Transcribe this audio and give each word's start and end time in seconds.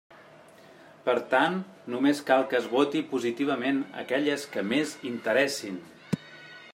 Per 1.09 1.13
tant, 1.33 1.57
només 1.95 2.21
cal 2.29 2.47
que 2.53 2.57
es 2.61 2.65
voti 2.73 3.03
positivament 3.13 3.85
aquelles 4.05 4.49
que 4.55 4.67
més 4.73 4.97
interessin. 5.11 5.81